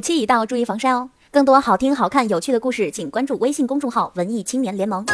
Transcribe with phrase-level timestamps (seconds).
[0.00, 1.10] 期已到，注意防晒哦。
[1.30, 5.04] 更多好听、好看、有趣的故事，请关注微信公众号“文艺青年联盟”。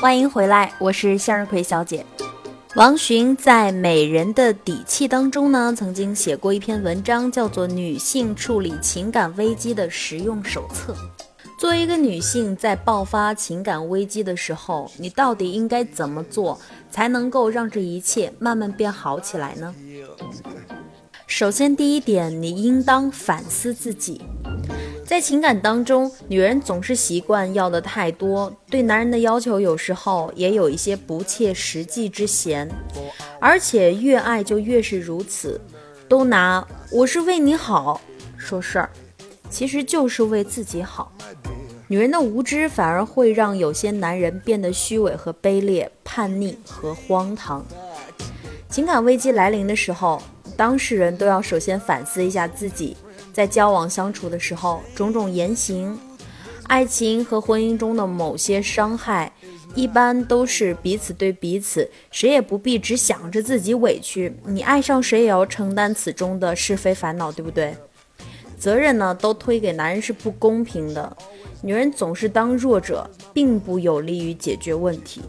[0.00, 2.04] 欢迎回来，我是向日葵小姐。
[2.74, 10.92] 王洵在《美人的底气》当中呢，曾经写过一篇文章，叫做《女性处理情感危机的实用手册》。
[11.58, 16.58] 作为一个女性，在爆发情感危机的时候，你到底应该怎么做，
[16.90, 19.72] 才能够让这一切慢慢变好起来呢？
[21.34, 24.20] 首先，第一点，你应当反思自己。
[25.02, 32.68] 在情感当中，女人总是习惯要的太多，对男人的要求有时候也有一些不切实际之嫌，
[33.40, 35.58] 而且越爱就越是如此。
[36.06, 37.98] 都拿我是为你好
[38.36, 38.90] 说事儿，
[39.48, 41.10] 其实就是为自己好。
[41.88, 47.64] 女人的无知反而会让有些男人变得虚伪和卑劣、叛逆和荒唐。
[48.68, 50.22] 情感危机来临的时候。
[50.62, 52.96] 当事人都要首先反思一下自己
[53.32, 55.98] 在交往相处的时候种种言行，
[56.68, 59.32] 爱情和婚姻中的某些伤害，
[59.74, 67.74] 一般都是彼此对彼此，谁也不必只想着自己委屈，你爱上谁也要承担此中的是非烦恼，对不对？
[68.56, 71.16] 责任呢都推给男人是不公平的，
[71.62, 75.22] 女人总是当弱者，并不有利于解决问题。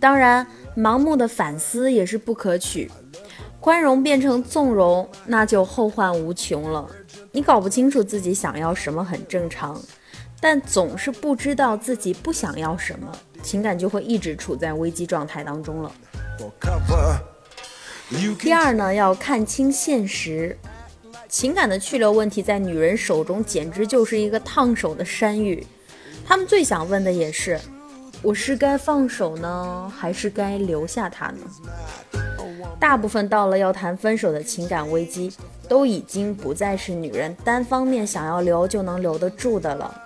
[0.00, 2.90] 当然，盲目的反思也是不可取。
[3.66, 6.88] 宽容变成纵容，那就后患无穷了。
[7.32, 9.82] 你搞不清楚自己想要什么很正常，
[10.38, 13.10] 但总是不知道自己不想要什么，
[13.42, 15.90] 情感就会一直处在危机状态当中了。
[18.38, 20.56] 第二呢，要看清现实，
[21.28, 25.66] 情感的去留问题在女人手中简直就是一个烫手的山芋。
[26.24, 27.60] 她们最想问的也是：
[28.22, 31.38] 我是该放手呢，还是该留下他呢？
[32.78, 35.32] 大部分到了要谈分手的情感危机，
[35.68, 40.02] 都已经不再是女人单方面想要留就能留得住的了。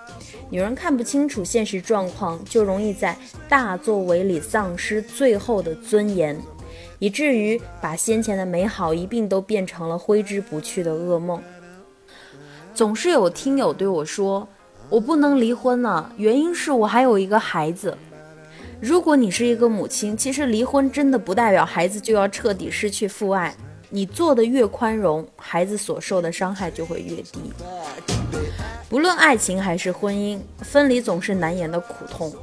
[0.49, 6.37] 女人看不清楚现实状况，就容易在大作为里丧失最后的尊严，
[6.99, 11.41] 以至于把先前的美好一并都变成了挥之不去的噩梦。
[12.73, 14.47] 总是有听友对我说
[14.89, 17.97] ：“我不能离婚了，原因是我还有一个孩子。”
[18.81, 23.53] 如果你是一个母亲，其实离婚真的不代表孩子就要彻底失去父爱。
[23.91, 27.53] 你做的越宽容，孩子所受的伤害就会越低。
[28.89, 32.33] 不论爱情还是婚姻，分离总是难言的苦痛。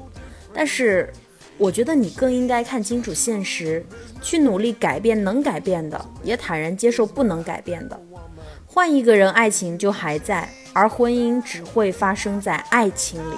[0.54, 1.12] 但是，
[1.56, 3.84] 我觉得你更应该看清楚现实，
[4.22, 8.00] 去努力改变能改变的，也坦然接受不能改变的。
[8.64, 13.34] 换一个人，爱情就还在，而婚姻只会发生在爱情里。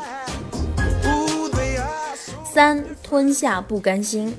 [2.52, 4.34] 三吞下不甘心，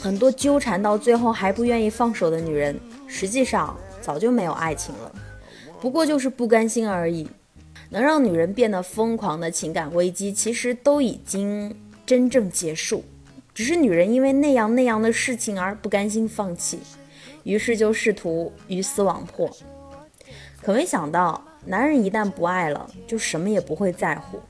[0.00, 5.14] 很多纠缠到最后还不愿意放手的女人，实际上早就没有爱情了，
[5.80, 7.30] 不过就是不甘心而已。
[7.90, 11.72] 能让女人变得疯狂的情感危机，其实都已经
[12.04, 13.04] 真正结束，
[13.54, 16.80] 只是女人因为那样那样的事情而不甘心放弃，
[17.44, 19.48] 于是就试图鱼死网破。
[20.60, 24.40] 可没想到，男人一旦不爱了，就什么也不会在乎。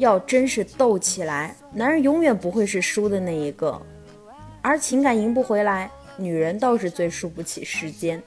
[0.00, 3.80] 要真是斗起来，男人永远不会是输的那一个，
[4.62, 8.20] 而情感赢不回来，女人倒是最输不起时间。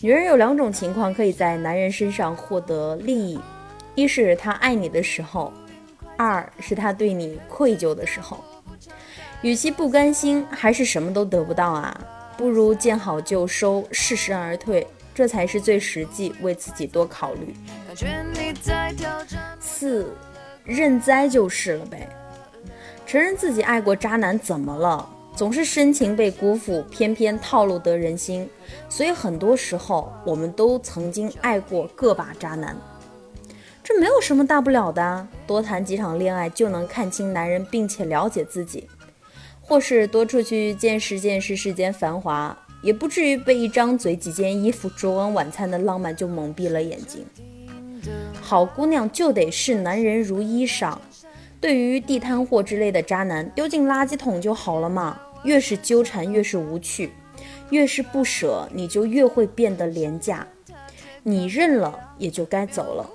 [0.00, 3.40] 女人有两种情况可以在男人身上获得利益：
[3.96, 5.52] 一是他爱你的时候，
[6.16, 8.44] 二是他对你愧疚的时候。
[9.42, 12.00] 与其不甘心，还是什么都得不到啊，
[12.38, 17.52] 不如见好就收，适时而退，这才是最实际，为自己多考虑。
[19.58, 20.14] 四。
[20.64, 22.08] 认栽就是了呗，
[23.06, 25.08] 承认自己爱过渣男怎么了？
[25.36, 28.48] 总是深情被辜负，偏偏套路得人心，
[28.88, 32.76] 所以很多时候我们都曾经爱过个把渣男，
[33.82, 38.88] 这没有什么大不了的，多谈几场恋爱就能看清男人，并且了解自己，
[39.60, 47.26] 或是多出去见识见识世间繁华，也不至于被一张嘴、几件衣服、烛光晚餐的浪漫就蒙蔽了眼睛。
[48.40, 50.96] 好姑娘就得视男人如衣裳，
[51.60, 55.18] 对于地摊货之类的渣男，丢进垃圾桶就好了嘛。
[55.44, 57.08] 越是纠缠，越是无趣；
[57.70, 60.46] 越是不舍，你就越会变得廉价。
[61.22, 63.10] 你认了，也就该走了。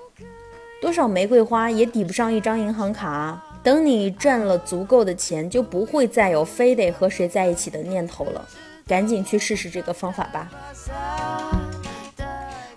[0.82, 3.44] 多少玫瑰花也抵不上一张银行卡。
[3.62, 8.48] 等你赚了足够的钱，就不会再有非得和谁在一起的念头了。
[8.88, 10.50] 赶紧去试试这个方法吧。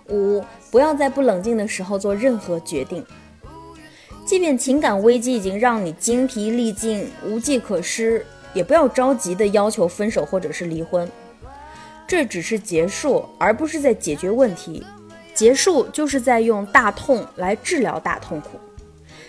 [0.09, 0.43] 五。
[0.73, 3.05] 不要在不冷静的时候做任何决定，
[4.25, 8.25] 即便情感危机已经让你精疲力尽、无计可施，
[8.55, 11.07] 也不要着急的要求分手或者是离婚，
[12.07, 14.83] 这只是结束，而不是在解决问题。
[15.35, 18.59] 结束就是在用大痛来治疗大痛苦。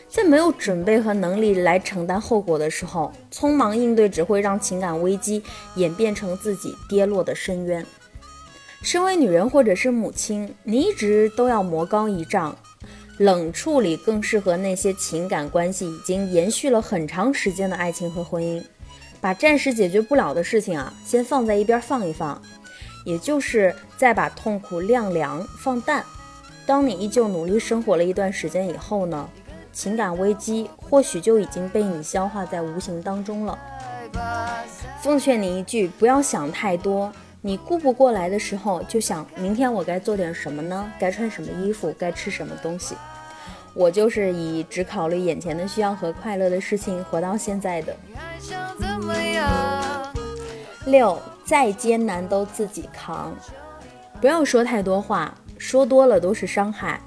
[0.08, 5.42] 在没有准备和能力来承担后果的时候，匆忙应对只会让情感危机
[5.74, 7.84] 演变成自己跌落的深渊。
[8.84, 12.54] 身为女人或者是母亲，你一直都要魔高一丈。
[13.16, 18.62] 冷处理更适合那些情感关系已经延续了很长时间的爱情和婚姻。
[19.22, 22.40] 把暂时解决不了的事情啊，先放在一边放一放，
[23.06, 26.04] 也就是再把痛苦晾凉放淡。
[26.66, 29.26] 当你依旧努力生活了一段时间以后呢？
[29.72, 33.58] 情感危机或许就已经被你消化在无形当中了。
[35.00, 37.10] 奉劝你一句，不要想太多。
[37.46, 40.90] 你顾不过来的时候，就想明天我该做点什么呢？
[40.98, 41.94] 该穿什么衣服？
[41.98, 42.94] 该吃什么东西？
[43.74, 47.94] 我就是以只考虑眼前的需要和快乐的事情活到现在的。
[50.86, 53.36] 六，再艰难都自己扛。
[54.22, 56.98] 不要说太多话，说多了都是伤害。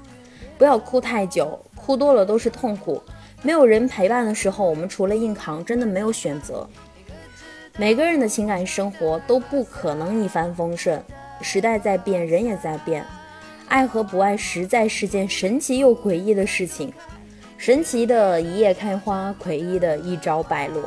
[0.56, 1.58] 不要哭太久。
[1.74, 3.02] 哭多了都是痛苦，
[3.42, 6.68] 没有人陪伴的时候，我们除了硬扛，真的没有选择。
[7.80, 11.00] 每个人的情感生活都不可能一帆风顺，
[11.40, 13.04] 时代在变，人也在变，
[13.68, 16.92] 爱和不爱实在是件神奇又诡异的事情。
[17.56, 20.82] 神奇的一夜开花，诡异的一朝败落。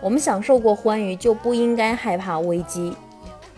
[0.00, 2.92] 我们享受过欢愉，就不应该害怕危机。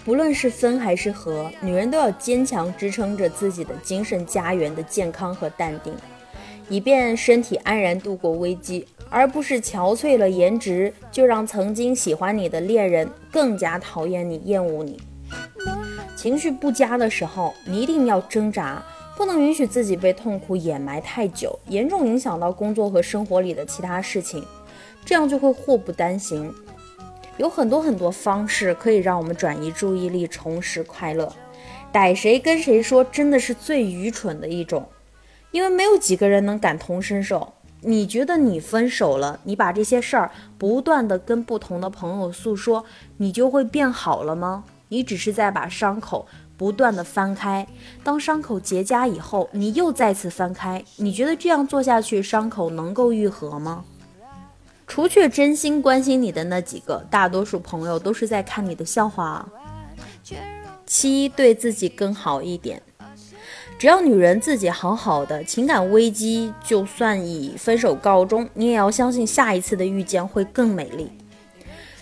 [0.05, 5.95] 不论是分还是合，女人都要坚强支撑着自己的精神家园的健康和淡定。
[6.69, 15.01] 以便身体安然度过危机，而不是憔悴了颜值就让曾经喜欢你的恋人更加讨厌你、厌恶你。
[16.17, 18.83] 情绪不佳的时候，你一定要挣扎，
[19.17, 24.45] 不能允许自己被痛苦掩埋太久，严重影响到工作和生活里的其他事情，
[25.05, 26.53] 这样就会祸不单行。
[27.37, 31.31] 有很多很多方式可以让我们转移注意力，重拾快乐。
[31.93, 34.89] 逮谁跟谁说，真的是最愚蠢的一种。
[35.53, 37.53] 因为没有几个人能感同身受。
[37.81, 42.85] 你觉得你分手了，你把这些事儿不断的跟不同的朋友诉说，
[43.19, 44.65] 你就会变好了吗？
[44.89, 46.27] 你只是在把伤口
[46.57, 47.67] 不断的翻开。
[48.03, 50.83] 当伤口结痂以后，你又再次翻开。
[50.97, 53.85] 你觉得这样做下去，伤口能够愈合吗？
[54.87, 59.47] 除却真心关心你的那几个，大多数朋友都是在看你的笑话。
[60.87, 62.81] 七，对自己更好一点。
[63.79, 71.13] 只要女人自己好好的，情感危机就算以分手告终，你也要相信下一次的遇见会更美丽。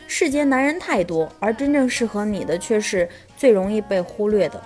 [0.06, 4.62] 世间男人太多，而真正适合你的却是最容易被忽略的。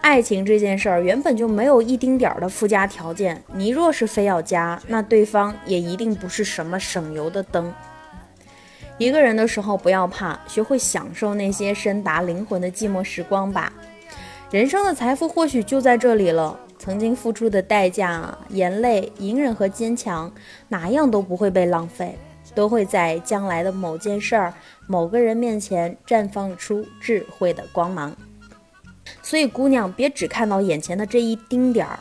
[0.00, 7.72] 爱情这件事儿原本就没有一丁点儿的附加条件，你若是非要加，那对方也一定不是什么省油的灯。
[8.98, 13.72] 一个人的时候不要怕，学会享受那些深达灵魂的寂寞时光吧。
[14.50, 16.58] 人生的财富或许就在这里了。
[16.78, 20.30] 曾经付出的代价、眼泪、隐忍和坚强，
[20.68, 22.16] 哪样都不会被浪费，
[22.54, 24.52] 都会在将来的某件事儿、
[24.86, 28.14] 某个人面前绽放出智慧的光芒。
[29.22, 31.98] 所以，姑娘，别只看到眼前的这一丁点儿，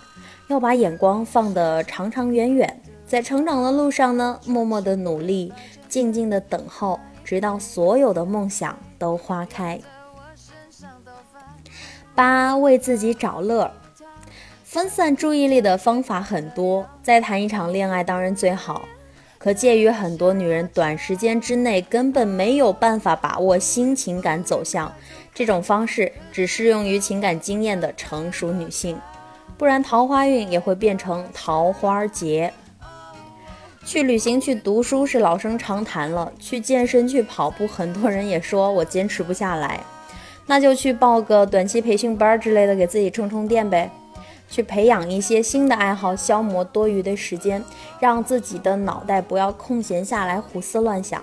[0.49, 2.81] 要把眼光放得长长远远。
[3.07, 5.53] 在成长的路上呢，默默的努力，
[5.87, 9.79] 静静的等候，直到所有的梦想都花开。
[12.15, 13.69] 八为自己找乐，
[14.63, 16.87] 分散注意力的方法很多。
[17.03, 18.87] 再谈一场恋爱当然最好，
[19.37, 24.91] 可鉴于很多女人短时间之内根本没有办法把握新情感走向，
[25.33, 28.97] 这种方式只适用于情感经验的成熟女性，
[29.57, 32.53] 不然桃花运也会变成桃花劫。
[33.83, 39.83] 去旅行、去读书是老生常谈了，去健身、去跑步，很多人也说我坚持不下来。
[40.47, 43.91] 那就去报个短期培训班之类的，给自己充充电呗。
[44.47, 47.63] 去培养一些新的爱好，消磨多余的时间，
[47.99, 51.21] 让自己的脑袋不要空闲下来胡思乱想。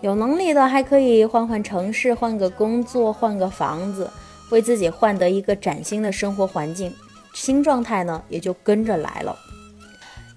[0.00, 4.08] 有能力的还可以换换城市，换个工作，换个房子，
[4.50, 6.94] 为自己换得一个崭新的生活环境，
[7.34, 9.36] 新状态呢也就跟着来了。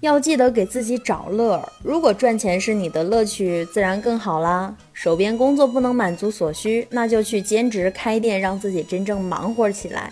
[0.00, 4.74] 要记得给自己找乐儿，如果赚钱是你的乐趣，自然更好啦。
[4.94, 10.10] 手边工作不能满足所需，那就去兼职开店，让自己真正忙活起来。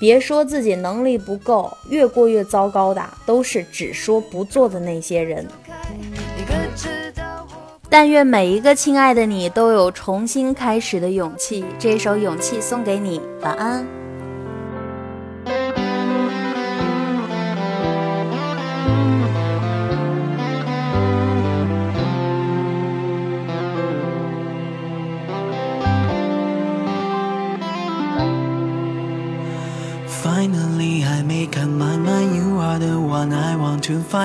[0.00, 5.46] 别说自己能力不够，越过越糟糕的都是只说不做的那些人。
[7.90, 11.64] 但愿每一个亲爱的你都有重新开始的勇气。
[11.78, 14.05] 这首勇气送给你，晚安。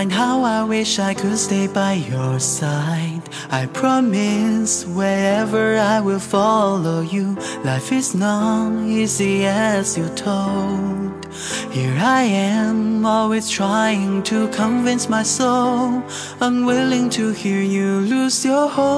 [0.02, 0.12] Find.
[0.12, 3.22] How I wish I could stay by your side.
[3.52, 7.36] I promise wherever I will follow you.
[7.64, 11.26] Life is not easy as you told.
[11.72, 16.04] Here I am, always trying to convince my soul,
[16.40, 18.92] unwilling to hear you lose your hope.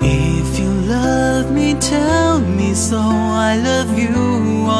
[0.00, 2.98] If you love me, tell me so.
[2.98, 4.25] I love you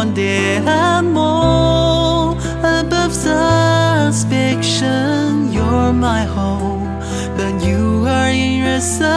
[0.05, 5.53] the more above suspicion.
[5.53, 7.03] You're my hope,
[7.37, 9.17] but you are irresolute.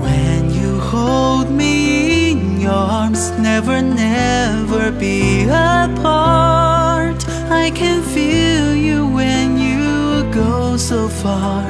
[0.00, 7.24] When you hold me in your arms, never, never be apart.
[7.50, 11.64] I can feel you when you go so far.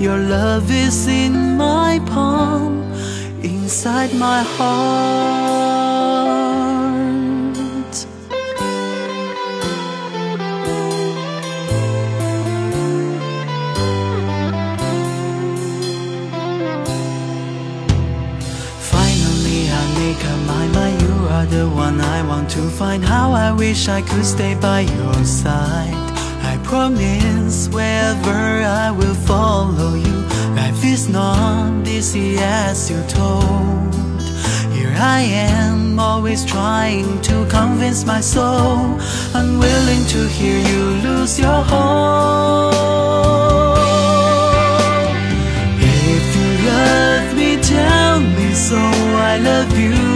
[0.00, 2.82] Your love is in my palm,
[3.42, 5.69] inside my heart.
[23.70, 26.08] Wish I could stay by your side.
[26.52, 28.38] I promise wherever
[28.84, 30.16] I will follow you.
[30.60, 33.94] Life is not easy as you told.
[34.74, 35.20] Here I
[35.54, 38.98] am, always trying to convince my soul.
[39.34, 42.74] Unwilling to hear you lose your hope.
[46.12, 48.80] If you love me, tell me so.
[49.32, 50.09] I love you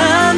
[0.00, 0.29] now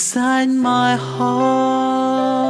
[0.00, 2.40] inside my heart.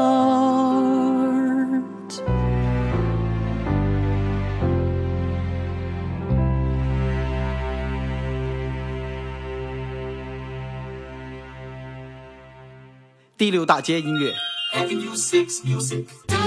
[13.36, 14.32] 第六大街音乐。
[14.72, 16.39] Avenue 6 Music.